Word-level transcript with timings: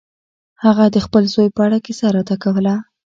هغه 0.63 0.85
د 0.95 0.97
خپل 1.05 1.23
زوی 1.33 1.47
په 1.55 1.61
اړه 1.65 1.77
کیسه 1.85 2.05
راته 2.15 2.35
کوله. 2.43 2.75